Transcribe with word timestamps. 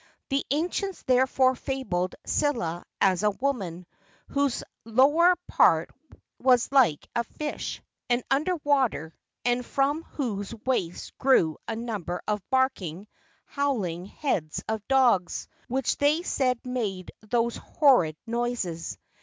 The 0.29 0.43
ancients 0.49 1.03
therefore 1.03 1.53
fabled 1.53 2.15
Scylla 2.25 2.85
as 2.99 3.21
a 3.21 3.29
woman, 3.29 3.85
whose 4.29 4.63
lower 4.83 5.35
part 5.47 5.91
was 6.39 6.71
like 6.71 7.07
a 7.15 7.23
fish, 7.23 7.83
and 8.09 8.23
under 8.31 8.55
water, 8.63 9.13
and 9.45 9.63
from 9.63 10.01
whose 10.01 10.55
waist 10.65 11.15
grew 11.19 11.59
a 11.67 11.75
number 11.75 12.19
of 12.27 12.41
barking, 12.49 13.05
howling 13.45 14.07
heads 14.07 14.63
of 14.67 14.81
dogs, 14.87 15.47
which 15.67 15.97
they 15.97 16.23
said 16.23 16.59
made 16.65 17.11
those 17.21 17.57
horrid 17.57 18.15
noises. 18.25 18.97